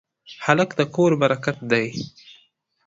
هلک 0.45 0.69
د 0.79 0.81
کور 0.95 1.11
برکت 1.21 1.57
دی. 1.71 1.87